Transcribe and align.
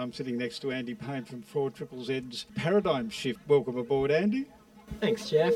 I'm 0.00 0.12
sitting 0.14 0.38
next 0.38 0.60
to 0.60 0.72
Andy 0.72 0.94
Payne 0.94 1.24
from 1.24 1.42
4 1.42 1.70
Triple 1.70 2.02
Z's 2.02 2.46
Paradigm 2.54 3.10
Shift. 3.10 3.40
Welcome 3.46 3.76
aboard, 3.76 4.10
Andy. 4.10 4.46
Thanks, 4.98 5.28
Jeff. 5.28 5.52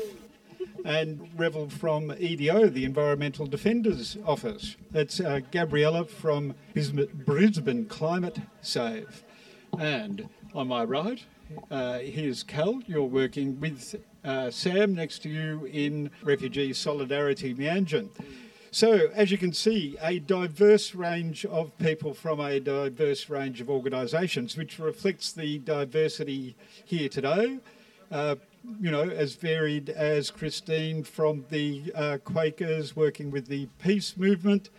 And 0.83 1.27
Revel 1.35 1.67
from 1.67 2.13
EDO, 2.19 2.69
the 2.69 2.85
Environmental 2.85 3.47
Defenders 3.47 4.17
Office. 4.23 4.75
That's 4.91 5.19
uh, 5.19 5.39
Gabriella 5.51 6.05
from 6.05 6.53
Brisbane 6.75 7.87
Climate 7.87 8.37
Save. 8.61 9.23
And 9.79 10.29
on 10.53 10.67
my 10.67 10.83
right, 10.83 11.23
uh, 11.71 11.99
here's 11.99 12.43
Cal. 12.43 12.81
You're 12.85 13.03
working 13.03 13.59
with 13.59 13.95
uh, 14.23 14.51
Sam 14.51 14.93
next 14.93 15.23
to 15.23 15.29
you 15.29 15.65
in 15.65 16.11
Refugee 16.21 16.71
Solidarity 16.73 17.55
Meanjin. 17.55 18.09
So, 18.75 19.09
as 19.13 19.31
you 19.31 19.37
can 19.37 19.53
see, 19.53 19.95
a 20.01 20.19
diverse 20.19 20.93
range 20.93 21.45
of 21.45 21.77
people 21.77 22.13
from 22.13 22.41
a 22.41 22.59
diverse 22.59 23.29
range 23.29 23.61
of 23.61 23.69
organisations, 23.69 24.57
which 24.57 24.79
reflects 24.79 25.31
the 25.31 25.59
diversity 25.59 26.57
here 26.83 27.07
today. 27.07 27.59
Uh, 28.11 28.35
you 28.81 28.91
know, 28.91 29.03
as 29.03 29.35
varied 29.35 29.89
as 29.91 30.29
Christine 30.29 31.05
from 31.05 31.45
the 31.51 31.89
uh, 31.95 32.17
Quakers 32.25 32.97
working 32.97 33.31
with 33.31 33.47
the 33.47 33.69
peace 33.81 34.17
movement, 34.17 34.69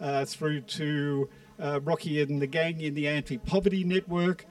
uh, 0.00 0.24
through 0.24 0.60
to 0.60 1.28
uh, 1.58 1.80
Rocky 1.82 2.22
and 2.22 2.40
the 2.40 2.46
gang 2.46 2.80
in 2.80 2.94
the 2.94 3.08
anti 3.08 3.36
poverty 3.36 3.82
network, 3.82 4.46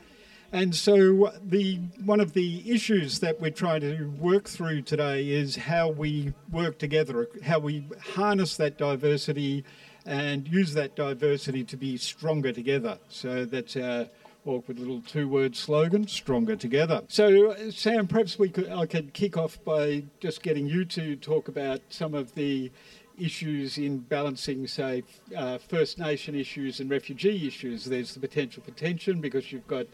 and 0.52 0.76
so 0.76 1.31
the 1.44 1.76
one 2.03 2.20
of 2.20 2.34
the 2.34 2.70
issues 2.70 3.20
that 3.20 3.39
we're 3.39 3.52
trying 3.52 3.81
to 3.81 4.05
work 4.20 4.48
through 4.48 4.81
today 4.81 5.30
is 5.30 5.55
how 5.55 5.89
we 5.89 6.34
work 6.52 6.80
together, 6.80 7.27
how 7.44 7.59
we 7.59 7.85
harness 8.16 8.58
that 8.58 8.77
diversity 8.77 9.63
and 10.05 10.48
use 10.48 10.73
that 10.73 10.95
diversity 10.95 11.63
to 11.63 11.77
be 11.77 11.98
stronger 11.98 12.52
together. 12.52 12.98
So 13.09 13.45
that's 13.45 13.75
our 13.75 14.08
awkward 14.45 14.80
little 14.80 15.02
two-word 15.02 15.55
slogan, 15.55 16.08
stronger 16.08 16.55
together. 16.55 17.03
So 17.08 17.55
Sam, 17.70 18.08
perhaps 18.08 18.39
we 18.39 18.50
could 18.50 18.70
I 18.70 18.86
could 18.86 19.14
kick 19.14 19.38
off 19.38 19.64
by 19.64 20.03
just 20.20 20.42
getting 20.42 20.67
you 20.67 20.86
to 20.86 21.16
talk 21.16 21.47
about 21.47 21.81
some 21.89 22.14
of 22.14 22.33
the 22.33 22.72
issues 23.20 23.77
in 23.77 24.00
balancing, 24.00 24.66
say, 24.66 25.03
uh, 25.36 25.58
First 25.58 26.00
Nation 26.00 26.36
issues 26.36 26.80
and 26.80 26.89
refugee 26.89 27.45
issues. 27.47 27.86
There's 27.86 28.14
the 28.14 28.20
potential 28.20 28.64
for 28.64 28.72
tension 28.72 29.20
because 29.22 29.52
you've 29.52 29.67
got 29.67 29.88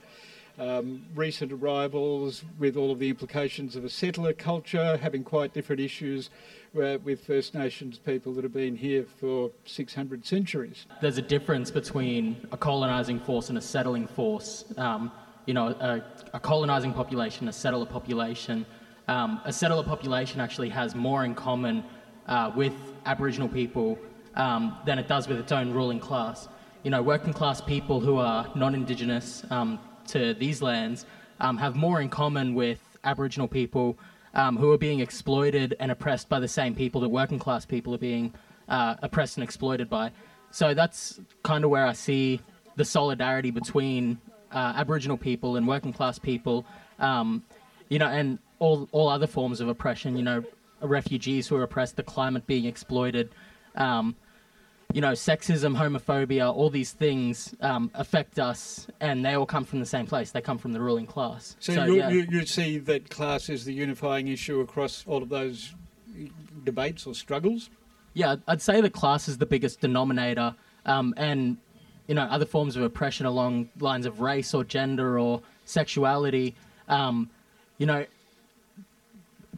um, 0.59 1.05
recent 1.13 1.51
arrivals 1.51 2.43
with 2.57 2.77
all 2.77 2.91
of 2.91 2.99
the 2.99 3.09
implications 3.09 3.75
of 3.75 3.83
a 3.83 3.89
settler 3.89 4.33
culture, 4.33 4.97
having 4.97 5.23
quite 5.23 5.53
different 5.53 5.81
issues 5.81 6.29
uh, 6.75 6.97
with 7.03 7.25
First 7.25 7.53
Nations 7.53 7.97
people 7.97 8.33
that 8.33 8.43
have 8.43 8.53
been 8.53 8.75
here 8.75 9.05
for 9.19 9.51
600 9.65 10.25
centuries. 10.25 10.85
There's 11.01 11.17
a 11.17 11.21
difference 11.21 11.71
between 11.71 12.47
a 12.51 12.57
colonising 12.57 13.19
force 13.19 13.49
and 13.49 13.57
a 13.57 13.61
settling 13.61 14.07
force. 14.07 14.65
Um, 14.77 15.11
you 15.45 15.53
know, 15.53 15.67
a, 15.67 16.01
a 16.33 16.39
colonising 16.39 16.93
population, 16.93 17.47
a 17.47 17.53
settler 17.53 17.85
population. 17.85 18.65
Um, 19.07 19.39
a 19.45 19.53
settler 19.53 19.83
population 19.83 20.41
actually 20.41 20.69
has 20.69 20.95
more 20.95 21.23
in 21.23 21.35
common 21.35 21.83
uh, 22.27 22.51
with 22.55 22.73
Aboriginal 23.05 23.47
people 23.47 23.99
um, 24.35 24.77
than 24.85 24.97
it 24.97 25.07
does 25.07 25.27
with 25.27 25.37
its 25.37 25.51
own 25.51 25.71
ruling 25.71 25.99
class. 25.99 26.47
You 26.83 26.91
know, 26.91 27.01
working 27.01 27.33
class 27.33 27.61
people 27.61 27.99
who 27.99 28.17
are 28.17 28.47
non-Indigenous, 28.55 29.43
um, 29.49 29.79
to 30.07 30.33
these 30.33 30.61
lands 30.61 31.05
um, 31.39 31.57
have 31.57 31.75
more 31.75 32.01
in 32.01 32.09
common 32.09 32.53
with 32.53 32.97
Aboriginal 33.03 33.47
people 33.47 33.97
um, 34.33 34.57
who 34.57 34.71
are 34.71 34.77
being 34.77 34.99
exploited 34.99 35.75
and 35.79 35.91
oppressed 35.91 36.29
by 36.29 36.39
the 36.39 36.47
same 36.47 36.75
people 36.75 37.01
that 37.01 37.09
working 37.09 37.39
class 37.39 37.65
people 37.65 37.93
are 37.95 37.99
being 37.99 38.33
uh, 38.67 38.95
oppressed 39.01 39.37
and 39.37 39.43
exploited 39.43 39.89
by. 39.89 40.11
So 40.51 40.73
that's 40.73 41.19
kind 41.43 41.63
of 41.63 41.69
where 41.69 41.85
I 41.85 41.93
see 41.93 42.41
the 42.75 42.85
solidarity 42.85 43.51
between 43.51 44.19
uh, 44.51 44.73
Aboriginal 44.75 45.17
people 45.17 45.55
and 45.55 45.67
working 45.67 45.93
class 45.93 46.19
people, 46.19 46.65
um, 46.99 47.43
you 47.89 47.99
know, 47.99 48.07
and 48.07 48.39
all 48.59 48.87
all 48.91 49.09
other 49.09 49.27
forms 49.27 49.59
of 49.61 49.67
oppression. 49.67 50.17
You 50.17 50.23
know, 50.23 50.43
refugees 50.81 51.47
who 51.47 51.55
are 51.57 51.63
oppressed, 51.63 51.95
the 51.95 52.03
climate 52.03 52.47
being 52.47 52.65
exploited. 52.65 53.29
Um, 53.75 54.15
you 54.95 55.01
know, 55.01 55.11
sexism, 55.11 55.75
homophobia, 55.75 56.55
all 56.55 56.69
these 56.69 56.93
things 56.93 57.53
um, 57.59 57.91
affect 57.95 58.39
us, 58.39 58.87
and 59.01 59.25
they 59.25 59.33
all 59.33 59.45
come 59.45 59.65
from 59.65 59.81
the 59.81 59.85
same 59.85 60.07
place. 60.07 60.31
They 60.31 60.39
come 60.39 60.57
from 60.57 60.71
the 60.71 60.79
ruling 60.79 61.05
class. 61.05 61.57
So, 61.59 61.75
so 61.75 61.83
you, 61.83 61.95
yeah. 61.97 62.09
you, 62.09 62.25
you 62.29 62.45
see 62.45 62.77
that 62.77 63.09
class 63.09 63.49
is 63.49 63.65
the 63.65 63.73
unifying 63.73 64.29
issue 64.29 64.61
across 64.61 65.03
all 65.05 65.21
of 65.21 65.27
those 65.27 65.75
debates 66.63 67.05
or 67.05 67.13
struggles? 67.13 67.69
Yeah, 68.13 68.37
I'd 68.47 68.61
say 68.61 68.79
the 68.79 68.89
class 68.89 69.27
is 69.27 69.37
the 69.37 69.45
biggest 69.45 69.81
denominator, 69.81 70.55
um, 70.85 71.13
and 71.17 71.57
you 72.07 72.15
know, 72.15 72.23
other 72.23 72.45
forms 72.45 72.77
of 72.77 72.83
oppression 72.83 73.25
along 73.25 73.67
lines 73.81 74.05
of 74.05 74.21
race 74.21 74.53
or 74.53 74.63
gender 74.63 75.19
or 75.19 75.41
sexuality. 75.65 76.55
Um, 76.87 77.29
you 77.79 77.85
know, 77.85 78.05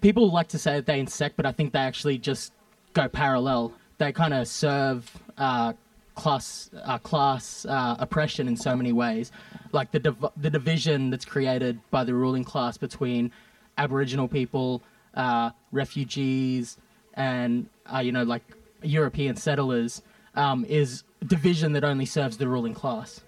people 0.02 0.32
like 0.32 0.48
to 0.48 0.58
say 0.58 0.78
that 0.78 0.88
they 0.88 1.00
intersect, 1.00 1.38
but 1.38 1.46
I 1.46 1.52
think 1.52 1.74
they 1.74 1.80
actually 1.80 2.18
just 2.18 2.54
go 2.94 3.08
parallel. 3.08 3.74
They 3.98 4.12
kind 4.12 4.34
of 4.34 4.48
serve 4.48 5.10
uh, 5.38 5.74
class 6.16 6.70
uh, 6.84 6.98
class 6.98 7.66
uh, 7.66 7.96
oppression 8.00 8.48
in 8.48 8.58
so 8.58 8.76
many 8.76 8.92
ways, 8.92 9.32
like 9.72 9.92
the 9.92 10.00
div- 10.00 10.26
the 10.36 10.50
division 10.50 11.10
that's 11.10 11.26
created 11.26 11.80
by 11.90 12.04
the 12.04 12.14
ruling 12.14 12.44
class 12.44 12.78
between 12.78 13.32
Aboriginal 13.78 14.28
people, 14.28 14.84
uh, 15.16 15.52
refugees, 15.72 16.78
and 17.14 17.68
uh, 17.94 18.00
you 18.00 18.12
know 18.12 18.24
like 18.24 18.44
European 18.84 19.36
settlers 19.36 20.02
um, 20.36 20.66
is 20.66 21.04
division 21.26 21.74
that 21.74 21.84
only 21.84 22.06
serves 22.06 22.38
the 22.38 22.48
ruling 22.48 22.74
class. 22.74 23.22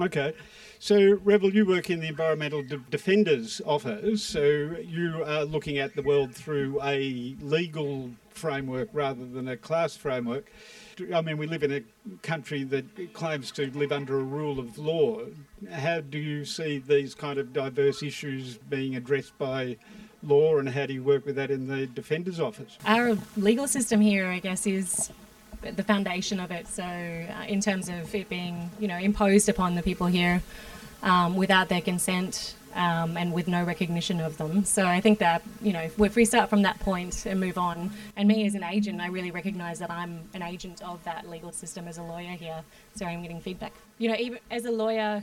Okay. 0.00 0.34
So, 0.78 1.18
Revel, 1.24 1.54
you 1.54 1.64
work 1.64 1.88
in 1.88 2.00
the 2.00 2.08
Environmental 2.08 2.62
De- 2.62 2.76
Defenders 2.76 3.62
Office, 3.64 4.22
so 4.22 4.42
you 4.42 5.24
are 5.24 5.44
looking 5.44 5.78
at 5.78 5.96
the 5.96 6.02
world 6.02 6.34
through 6.34 6.80
a 6.82 7.34
legal 7.40 8.10
framework 8.28 8.90
rather 8.92 9.24
than 9.24 9.48
a 9.48 9.56
class 9.56 9.96
framework. 9.96 10.52
I 11.14 11.22
mean, 11.22 11.38
we 11.38 11.46
live 11.46 11.62
in 11.62 11.72
a 11.72 11.82
country 12.18 12.62
that 12.64 13.14
claims 13.14 13.50
to 13.52 13.70
live 13.70 13.90
under 13.90 14.18
a 14.18 14.22
rule 14.22 14.58
of 14.58 14.76
law. 14.76 15.20
How 15.70 16.00
do 16.00 16.18
you 16.18 16.44
see 16.44 16.78
these 16.78 17.14
kind 17.14 17.38
of 17.38 17.54
diverse 17.54 18.02
issues 18.02 18.58
being 18.58 18.96
addressed 18.96 19.36
by 19.38 19.78
law, 20.22 20.58
and 20.58 20.68
how 20.68 20.84
do 20.86 20.92
you 20.92 21.02
work 21.02 21.24
with 21.24 21.36
that 21.36 21.50
in 21.50 21.68
the 21.68 21.86
Defender's 21.86 22.40
Office? 22.40 22.76
Our 22.84 23.16
legal 23.36 23.66
system 23.66 24.02
here, 24.02 24.26
I 24.26 24.40
guess, 24.40 24.66
is 24.66 25.10
the 25.62 25.82
foundation 25.82 26.40
of 26.40 26.50
it. 26.50 26.66
So, 26.68 26.82
uh, 26.82 27.44
in 27.46 27.60
terms 27.60 27.88
of 27.88 28.14
it 28.14 28.28
being, 28.28 28.70
you 28.78 28.88
know, 28.88 28.98
imposed 28.98 29.48
upon 29.48 29.74
the 29.74 29.82
people 29.82 30.06
here 30.06 30.42
um, 31.02 31.36
without 31.36 31.68
their 31.68 31.80
consent, 31.80 32.54
um, 32.76 33.16
and 33.16 33.32
with 33.32 33.48
no 33.48 33.64
recognition 33.64 34.20
of 34.20 34.36
them. 34.36 34.64
So 34.64 34.86
I 34.86 35.00
think 35.00 35.18
that, 35.20 35.42
you 35.62 35.72
know, 35.72 35.80
if 35.80 36.14
we 36.14 36.24
start 36.24 36.50
from 36.50 36.62
that 36.62 36.78
point 36.78 37.24
and 37.24 37.40
move 37.40 37.56
on, 37.56 37.90
and 38.16 38.28
me 38.28 38.46
as 38.46 38.54
an 38.54 38.62
agent, 38.62 39.00
I 39.00 39.08
really 39.08 39.30
recognise 39.30 39.78
that 39.78 39.90
I'm 39.90 40.20
an 40.34 40.42
agent 40.42 40.82
of 40.82 41.02
that 41.04 41.28
legal 41.28 41.52
system 41.52 41.88
as 41.88 41.96
a 41.96 42.02
lawyer 42.02 42.32
here. 42.32 42.62
Sorry, 42.94 43.14
I'm 43.14 43.22
getting 43.22 43.40
feedback. 43.40 43.72
You 43.98 44.10
know, 44.10 44.16
even 44.16 44.38
as 44.50 44.66
a 44.66 44.70
lawyer, 44.70 45.22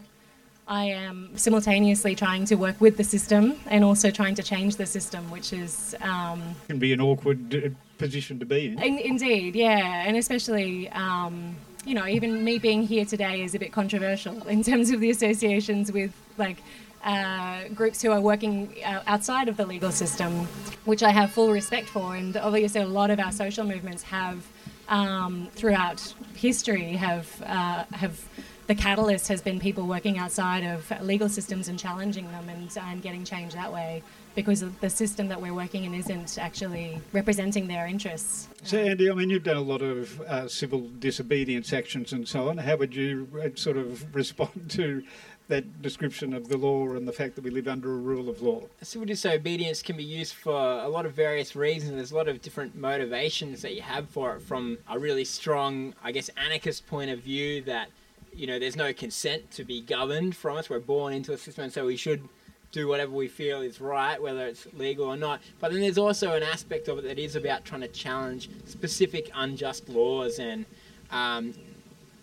I 0.68 0.86
am 0.86 1.36
simultaneously 1.36 2.16
trying 2.16 2.46
to 2.46 2.56
work 2.56 2.80
with 2.80 2.98
the 2.98 3.04
system 3.04 3.56
and 3.68 3.84
also 3.84 4.12
trying 4.12 4.36
to 4.36 4.44
change 4.44 4.78
the 4.78 4.86
system, 4.86 5.30
which 5.30 5.52
is. 5.54 5.96
Um, 6.02 6.56
Can 6.68 6.80
be 6.80 6.94
an 6.94 7.02
awkward 7.02 7.54
uh, 7.54 7.70
position 7.98 8.40
to 8.40 8.46
be 8.46 8.68
in. 8.68 8.82
in 8.82 8.98
indeed, 9.00 9.56
yeah. 9.56 10.04
And 10.06 10.18
especially. 10.18 10.90
Um, 10.90 11.56
you 11.86 11.96
know, 11.96 12.08
even 12.08 12.46
me 12.46 12.60
being 12.60 12.84
here 12.84 13.04
today 13.04 13.44
is 13.44 13.56
a 13.56 13.60
bit 13.60 13.74
controversial 13.74 14.48
in 14.48 14.64
terms 14.64 14.90
of 14.90 15.02
the 15.02 15.10
associations 15.10 15.92
with 15.92 16.14
like 16.38 16.58
uh, 17.04 17.68
groups 17.74 18.02
who 18.02 18.12
are 18.12 18.22
working 18.22 18.74
uh, 18.86 19.04
outside 19.06 19.50
of 19.50 19.58
the 19.58 19.66
legal 19.66 19.92
system, 19.92 20.48
which 20.86 21.04
I 21.04 21.10
have 21.10 21.32
full 21.32 21.52
respect 21.52 21.90
for. 21.90 22.16
And 22.16 22.38
obviously, 22.38 22.82
a 22.82 22.86
lot 22.86 23.10
of 23.10 23.20
our 23.20 23.32
social 23.32 23.66
movements 23.66 24.04
have, 24.04 24.46
um, 24.88 25.50
throughout 25.56 26.14
history, 26.36 26.94
have 26.94 27.42
uh, 27.46 27.84
have 27.92 28.26
the 28.68 28.76
catalyst 28.76 29.28
has 29.28 29.42
been 29.42 29.60
people 29.60 29.88
working 29.88 30.18
outside 30.18 30.64
of 30.64 30.92
legal 31.02 31.30
systems 31.30 31.68
and 31.68 31.78
challenging 31.78 32.30
them 32.32 32.48
and, 32.50 32.76
and 32.78 33.02
getting 33.02 33.24
change 33.24 33.54
that 33.54 33.72
way 33.72 34.02
because 34.36 34.64
the 34.82 34.90
system 34.90 35.28
that 35.28 35.40
we're 35.40 35.54
working 35.54 35.84
in 35.84 35.94
isn't 35.94 36.38
actually 36.40 37.00
representing 37.12 37.68
their 37.68 37.86
interests. 37.86 38.48
So, 38.64 38.78
Andy, 38.78 39.12
I 39.12 39.14
mean, 39.14 39.30
you've 39.30 39.44
done 39.44 39.58
a 39.58 39.62
lot 39.62 39.82
of 39.82 40.20
uh, 40.22 40.48
civil 40.48 40.90
disobedience 41.00 41.72
actions 41.72 42.14
and 42.14 42.28
so 42.28 42.50
on. 42.50 42.58
How 42.58 42.76
would 42.78 42.96
you 42.96 43.28
uh, 43.40 43.50
sort 43.56 43.78
of 43.78 44.16
respond 44.16 44.72
to 44.72 45.04
that 45.50 45.82
description 45.82 46.34
of 46.34 46.48
the 46.48 46.58
law 46.58 46.92
and 46.92 47.08
the 47.08 47.12
fact 47.12 47.36
that 47.36 47.44
we 47.44 47.50
live 47.50 47.68
under 47.68 47.94
a 47.94 47.98
rule 47.98 48.30
of 48.30 48.42
law. 48.42 48.62
Civil 48.82 49.06
disobedience 49.06 49.82
can 49.82 49.98
be 49.98 50.04
used 50.04 50.34
for 50.36 50.54
a 50.54 50.88
lot 50.88 51.06
of 51.06 51.14
various 51.14 51.56
reasons. 51.56 51.96
There's 51.96 52.12
a 52.12 52.16
lot 52.16 52.30
of 52.30 52.42
different 52.42 52.76
motivations 52.76 53.62
that 53.62 53.76
you 53.76 53.82
have 53.82 54.10
for 54.10 54.38
it 54.38 54.42
from 54.42 54.78
a 54.90 54.98
really 54.98 55.26
strong, 55.26 55.94
I 56.04 56.12
guess, 56.12 56.30
anarchist 56.38 56.88
point 56.88 57.12
of 57.12 57.20
view 57.20 57.62
that, 57.64 57.90
you 58.36 58.48
know, 58.48 58.60
there's 58.60 58.76
no 58.76 58.94
consent 58.94 59.52
to 59.52 59.64
be 59.64 59.82
governed 59.82 60.36
from 60.36 60.58
us. 60.58 60.70
We're 60.70 60.80
born 60.80 61.14
into 61.14 61.34
a 61.34 61.38
system, 61.38 61.66
and 61.66 61.74
so 61.74 61.86
we 61.86 61.98
should 61.98 62.28
do 62.72 62.88
whatever 62.88 63.12
we 63.12 63.28
feel 63.28 63.62
is 63.62 63.80
right, 63.80 64.22
whether 64.22 64.46
it's 64.48 64.68
legal 64.74 65.06
or 65.06 65.16
not. 65.16 65.42
But 65.60 65.72
then 65.72 65.82
there's 65.82 65.98
also 65.98 66.34
an 66.34 66.44
aspect 66.44 66.88
of 66.88 66.98
it 66.98 67.04
that 67.04 67.20
is 67.20 67.36
about 67.36 67.66
trying 67.66 67.82
to 67.82 67.88
challenge 67.88 68.50
specific 68.66 69.30
unjust 69.36 69.90
laws 69.90 70.40
and 70.40 70.66
um, 71.12 71.54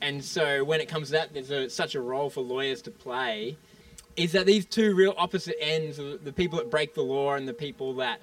and 0.03 0.25
so 0.25 0.65
when 0.65 0.81
it 0.81 0.89
comes 0.89 1.09
to 1.09 1.13
that, 1.13 1.35
there's 1.35 1.51
a, 1.51 1.69
such 1.69 1.95
a 1.95 2.01
role 2.01 2.31
for 2.31 2.41
lawyers 2.41 2.83
to 2.83 2.91
play 2.91 3.57
is 4.17 4.33
that 4.33 4.47
these 4.47 4.67
two 4.67 4.95
real 4.95 5.15
opposite 5.17 5.57
ends, 5.61 5.97
the 5.99 6.33
people 6.33 6.59
that 6.59 6.71
break 6.71 6.95
the 6.95 7.03
law 7.03 7.35
and 7.35 7.47
the 7.47 7.55
people 7.55 7.95
that 7.95 8.21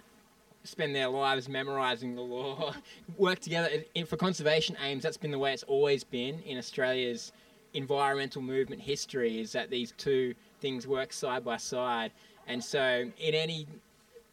spend 0.63 0.93
their 0.93 1.07
lives 1.07 1.47
memorizing 1.47 2.15
the 2.15 2.21
law, 2.21 2.73
work 3.17 3.39
together 3.39 3.69
for 4.05 4.17
conservation 4.17 4.75
aims. 4.83 5.03
That's 5.03 5.17
been 5.17 5.31
the 5.31 5.39
way 5.39 5.53
it's 5.53 5.63
always 5.63 6.03
been 6.03 6.39
in 6.41 6.57
Australia's 6.57 7.31
environmental 7.77 8.41
movement 8.41 8.81
history. 8.81 9.39
Is 9.39 9.51
that 9.53 9.69
these 9.69 9.93
two 9.97 10.33
things 10.59 10.87
work 10.87 11.13
side 11.13 11.45
by 11.45 11.57
side, 11.57 12.11
and 12.47 12.63
so 12.63 13.09
in 13.19 13.33
any 13.33 13.67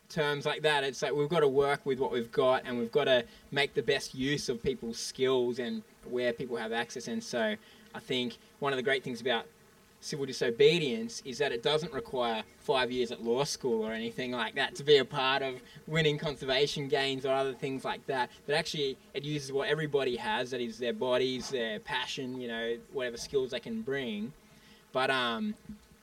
terms 0.08 0.46
like 0.46 0.62
that, 0.62 0.84
it's 0.84 1.02
like 1.02 1.12
we've 1.12 1.28
got 1.28 1.40
to 1.40 1.48
work 1.48 1.84
with 1.84 1.98
what 1.98 2.12
we've 2.12 2.32
got, 2.32 2.62
and 2.64 2.78
we've 2.78 2.92
got 2.92 3.04
to 3.04 3.24
make 3.50 3.74
the 3.74 3.82
best 3.82 4.14
use 4.14 4.48
of 4.48 4.62
people's 4.62 4.98
skills 4.98 5.58
and 5.58 5.82
where 6.08 6.32
people 6.32 6.56
have 6.56 6.72
access. 6.72 7.08
And 7.08 7.22
so 7.22 7.54
I 7.94 8.00
think 8.00 8.38
one 8.58 8.72
of 8.72 8.76
the 8.76 8.82
great 8.82 9.02
things 9.02 9.20
about 9.20 9.46
civil 10.04 10.26
disobedience 10.26 11.22
is 11.24 11.38
that 11.38 11.50
it 11.50 11.62
doesn't 11.62 11.92
require 11.92 12.42
five 12.58 12.92
years 12.92 13.10
at 13.10 13.24
law 13.24 13.42
school 13.42 13.82
or 13.82 13.92
anything 13.92 14.32
like 14.32 14.54
that 14.54 14.74
to 14.74 14.84
be 14.84 14.98
a 14.98 15.04
part 15.04 15.42
of 15.42 15.54
winning 15.86 16.18
conservation 16.18 16.88
gains 16.88 17.24
or 17.24 17.32
other 17.32 17.54
things 17.54 17.84
like 17.84 18.06
that. 18.06 18.28
But 18.46 18.54
actually, 18.54 18.98
it 19.14 19.24
uses 19.24 19.50
what 19.50 19.68
everybody 19.68 20.16
has 20.16 20.50
that 20.50 20.60
is 20.60 20.78
their 20.78 20.92
bodies, 20.92 21.48
their 21.48 21.80
passion, 21.80 22.40
you 22.40 22.48
know, 22.48 22.76
whatever 22.92 23.16
skills 23.16 23.52
they 23.52 23.60
can 23.60 23.80
bring. 23.80 24.32
But 24.92 25.10
um, 25.10 25.54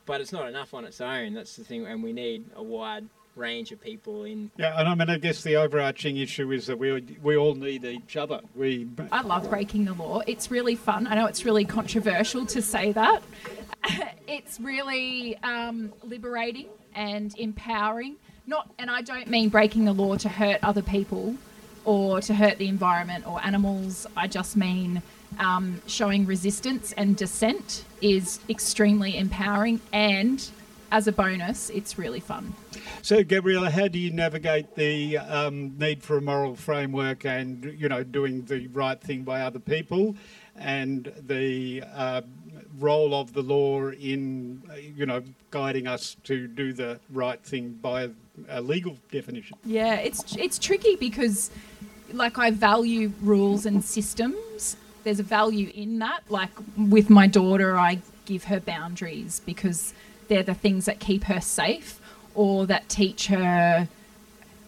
but 0.06 0.20
it's 0.20 0.34
not 0.34 0.48
enough 0.48 0.74
on 0.74 0.84
its 0.84 1.00
own. 1.00 1.36
That's 1.36 1.56
the 1.56 1.64
thing, 1.64 1.86
and 1.86 2.04
we 2.04 2.12
need 2.12 2.44
a 2.56 2.64
wide 2.64 3.06
range 3.36 3.72
of 3.72 3.82
people 3.82 4.24
in. 4.24 4.52
Yeah, 4.58 4.78
and 4.78 4.88
I 4.88 4.96
mean, 4.96 5.10
I 5.10 5.18
guess 5.18 5.44
the 5.44 5.56
overarching 5.56 6.18
issue 6.18 6.52
is 6.52 6.68
that 6.68 6.78
we 6.78 7.02
we 7.22 7.38
all 7.38 7.56
need 7.56 7.86
each 7.86 8.18
other. 8.18 8.42
We. 8.56 8.88
I 9.12 9.22
love 9.22 9.50
breaking 9.50 9.86
the 9.86 9.94
law. 9.94 10.22
It's 10.28 10.52
really 10.52 10.76
fun. 10.76 11.08
I 11.08 11.16
know 11.16 11.28
it's 11.28 11.46
really 11.46 11.66
controversial 11.66 12.46
to 12.48 12.62
say 12.62 12.92
that, 12.94 13.24
it's 14.28 14.60
really 14.60 15.38
um, 15.44 15.94
liberating 16.04 16.68
and 16.96 17.38
empowering. 17.38 18.16
Not, 18.48 18.72
and 18.80 18.90
I 18.90 19.02
don't 19.02 19.28
mean 19.28 19.50
breaking 19.50 19.86
the 19.86 19.94
law 19.94 20.16
to 20.18 20.30
hurt 20.30 20.60
other 20.64 20.82
people 20.82 21.36
or 21.86 22.22
to 22.22 22.34
hurt 22.34 22.58
the 22.58 22.68
environment 22.68 23.28
or 23.28 23.44
animals. 23.44 24.08
I 24.16 24.28
just 24.28 24.56
mean 24.58 25.02
um, 25.40 25.82
showing 25.88 26.26
resistance 26.26 26.92
and 26.94 27.16
dissent 27.16 27.86
is 28.02 28.40
extremely 28.50 29.18
empowering 29.18 29.80
and 29.94 30.50
as 30.92 31.08
a 31.08 31.12
bonus, 31.12 31.70
it's 31.70 31.98
really 31.98 32.20
fun. 32.20 32.54
So, 33.02 33.24
Gabriella, 33.24 33.70
how 33.70 33.88
do 33.88 33.98
you 33.98 34.12
navigate 34.12 34.76
the 34.76 35.18
um, 35.18 35.78
need 35.78 36.04
for 36.04 36.18
a 36.18 36.22
moral 36.22 36.56
framework 36.56 37.26
and 37.26 37.64
you 37.80 37.88
know 37.88 38.04
doing 38.04 38.44
the 38.44 38.68
right 38.68 39.00
thing 39.00 39.24
by 39.24 39.42
other 39.42 39.60
people, 39.60 40.16
and 40.56 41.12
the 41.26 41.84
uh, 41.94 42.22
role 42.80 43.14
of 43.14 43.34
the 43.34 43.42
law 43.42 43.90
in, 43.90 44.62
uh, 44.70 44.76
you 44.76 45.06
know, 45.06 45.22
guiding 45.50 45.88
us 45.88 46.16
to 46.24 46.48
do 46.48 46.74
the 46.74 47.00
right 47.12 47.42
thing 47.42 47.78
by 47.82 48.10
a 48.50 48.62
legal 48.62 48.98
definition. 49.12 49.58
Yeah, 49.66 49.96
it's 49.96 50.36
it's 50.38 50.58
tricky 50.58 50.96
because, 50.96 51.52
like, 52.14 52.38
I 52.38 52.52
value 52.52 53.12
rules 53.22 53.66
and 53.66 53.84
systems. 53.84 54.78
There's 55.04 55.20
a 55.20 55.24
value 55.24 55.72
in 55.74 56.00
that. 56.00 56.22
Like 56.30 56.52
with 56.78 57.10
my 57.10 57.28
daughter, 57.28 57.78
I 57.78 58.02
give 58.26 58.46
her 58.46 58.60
boundaries 58.60 59.42
because 59.46 59.94
they're 60.28 60.44
the 60.44 60.54
things 60.54 60.86
that 60.86 61.00
keep 61.00 61.26
her 61.26 61.42
safe 61.42 62.00
or 62.36 62.66
that 62.68 62.88
teach 62.88 63.28
her 63.28 63.90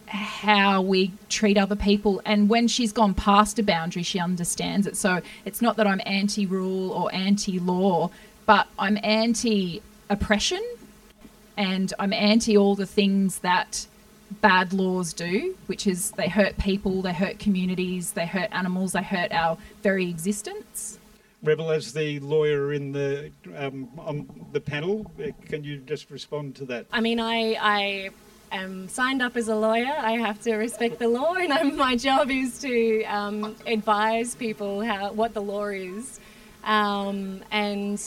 how 0.08 0.82
we 0.82 1.12
treat 1.30 1.58
other 1.58 1.76
people. 1.76 2.22
And 2.26 2.50
when 2.50 2.68
she's 2.68 2.92
gone 2.92 3.14
past 3.14 3.60
a 3.60 3.64
boundary, 3.64 4.04
she 4.04 4.20
understands 4.20 4.88
it. 4.88 4.98
So 4.98 5.22
it's 5.46 5.62
not 5.62 5.78
that 5.78 5.88
I'm 5.88 6.02
anti 6.06 6.46
rule 6.46 6.92
or 6.92 7.14
anti 7.14 7.60
law, 7.60 8.12
but 8.46 8.68
I'm 8.78 8.98
anti 9.04 9.82
oppression 10.10 10.64
and 11.58 11.94
I'm 12.00 12.14
anti 12.14 12.58
all 12.58 12.76
the 12.76 12.86
things 12.86 13.40
that 13.40 13.88
bad 14.42 14.74
laws 14.74 15.14
do, 15.14 15.56
which 15.68 15.88
is 15.88 16.12
they 16.12 16.28
hurt 16.28 16.58
people, 16.58 17.02
they 17.02 17.14
hurt 17.14 17.40
communities, 17.40 18.12
they 18.12 18.26
hurt 18.26 18.50
animals, 18.52 18.94
they 18.94 19.04
hurt 19.04 19.32
our 19.32 19.58
very 19.82 20.10
existence. 20.10 21.00
Revel, 21.44 21.72
as 21.72 21.92
the 21.92 22.20
lawyer 22.22 22.72
in 22.72 22.94
the 22.94 23.32
um, 23.58 23.90
on 23.98 24.48
the 24.54 24.62
panel, 24.62 25.12
uh, 25.20 25.28
can 25.46 25.64
you 25.64 25.78
just 25.78 26.10
respond 26.10 26.56
to 26.56 26.66
that? 26.66 26.86
I 26.92 27.02
mean, 27.02 27.20
I, 27.20 27.58
I 27.60 28.10
am 28.54 28.88
signed 28.88 29.22
up 29.22 29.36
as 29.36 29.48
a 29.48 29.56
lawyer. 29.56 29.94
I 29.98 30.14
have 30.14 30.42
to 30.44 30.56
respect 30.56 31.00
the 31.00 31.08
law, 31.08 31.34
and 31.34 31.52
I'm, 31.52 31.76
my 31.76 31.96
job 31.96 32.30
is 32.30 32.60
to 32.60 33.04
um, 33.06 33.56
advise 33.66 34.36
people 34.36 34.82
how 34.82 35.12
what 35.12 35.34
the 35.34 35.42
law 35.42 35.68
is. 35.68 36.20
Um, 36.64 37.42
and 37.52 38.02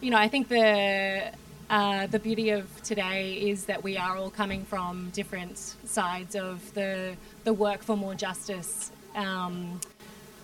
you 0.00 0.10
know, 0.10 0.18
I 0.18 0.28
think 0.28 0.48
the 0.48 1.30
uh, 1.68 2.06
the 2.06 2.18
beauty 2.18 2.50
of 2.50 2.82
today 2.82 3.34
is 3.34 3.66
that 3.66 3.82
we 3.82 3.96
are 3.96 4.16
all 4.16 4.30
coming 4.30 4.64
from 4.64 5.10
different 5.10 5.58
sides 5.84 6.34
of 6.34 6.72
the 6.74 7.16
the 7.44 7.52
work 7.52 7.82
for 7.82 7.96
more 7.96 8.14
justice, 8.14 8.90
um, 9.14 9.80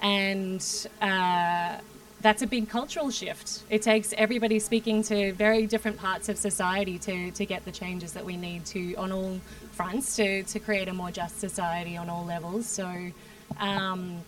and. 0.00 0.88
Uh, 1.00 1.78
that's 2.22 2.42
a 2.42 2.46
big 2.46 2.68
cultural 2.68 3.10
shift. 3.10 3.62
It 3.68 3.82
takes 3.82 4.14
everybody 4.16 4.58
speaking 4.60 5.02
to 5.04 5.32
very 5.32 5.66
different 5.66 5.98
parts 5.98 6.28
of 6.28 6.38
society 6.38 6.98
to, 7.00 7.30
to 7.32 7.44
get 7.44 7.64
the 7.64 7.72
changes 7.72 8.12
that 8.12 8.24
we 8.24 8.36
need 8.36 8.64
to 8.66 8.94
on 8.94 9.10
all 9.12 9.40
fronts 9.72 10.16
to, 10.16 10.44
to 10.44 10.60
create 10.60 10.88
a 10.88 10.92
more 10.92 11.10
just 11.10 11.40
society 11.40 11.96
on 11.96 12.08
all 12.08 12.24
levels. 12.24 12.66
So, 12.66 13.10
um, 13.58 14.22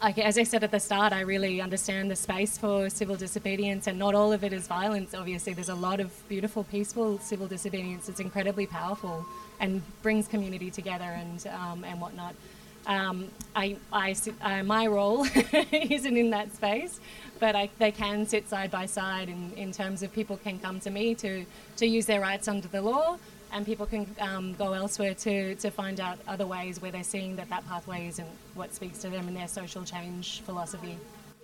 like, 0.00 0.16
as 0.18 0.38
I 0.38 0.44
said 0.44 0.64
at 0.64 0.70
the 0.70 0.80
start, 0.80 1.12
I 1.12 1.20
really 1.20 1.60
understand 1.60 2.10
the 2.10 2.16
space 2.16 2.56
for 2.56 2.88
civil 2.88 3.16
disobedience, 3.16 3.86
and 3.86 3.98
not 3.98 4.14
all 4.14 4.32
of 4.32 4.42
it 4.44 4.52
is 4.52 4.66
violence. 4.66 5.12
Obviously, 5.12 5.52
there's 5.52 5.68
a 5.68 5.74
lot 5.74 6.00
of 6.00 6.10
beautiful, 6.28 6.64
peaceful 6.64 7.18
civil 7.18 7.46
disobedience. 7.46 8.08
It's 8.08 8.20
incredibly 8.20 8.66
powerful 8.66 9.26
and 9.58 9.82
brings 10.00 10.26
community 10.26 10.70
together 10.70 11.04
and 11.04 11.46
um, 11.48 11.84
and 11.84 12.00
whatnot. 12.00 12.34
Um, 12.86 13.28
I, 13.54 13.76
I, 13.92 14.14
I, 14.42 14.62
my 14.62 14.86
role 14.86 15.24
isn't 15.72 16.16
in 16.16 16.30
that 16.30 16.54
space, 16.54 17.00
but 17.38 17.54
I, 17.54 17.70
they 17.78 17.92
can 17.92 18.26
sit 18.26 18.48
side 18.48 18.70
by 18.70 18.86
side 18.86 19.28
in, 19.28 19.52
in 19.56 19.72
terms 19.72 20.02
of 20.02 20.12
people 20.12 20.36
can 20.36 20.58
come 20.58 20.80
to 20.80 20.90
me 20.90 21.14
to, 21.16 21.44
to 21.76 21.86
use 21.86 22.06
their 22.06 22.20
rights 22.20 22.48
under 22.48 22.68
the 22.68 22.80
law, 22.80 23.18
and 23.52 23.66
people 23.66 23.86
can 23.86 24.06
um, 24.20 24.54
go 24.54 24.72
elsewhere 24.72 25.14
to, 25.14 25.54
to 25.56 25.70
find 25.70 26.00
out 26.00 26.18
other 26.28 26.46
ways 26.46 26.80
where 26.80 26.90
they're 26.90 27.02
seeing 27.02 27.36
that 27.36 27.48
that 27.50 27.66
pathway 27.68 28.06
isn't 28.06 28.28
what 28.54 28.74
speaks 28.74 28.98
to 28.98 29.10
them 29.10 29.28
and 29.28 29.36
their 29.36 29.48
social 29.48 29.84
change 29.84 30.40
philosophy. 30.42 30.96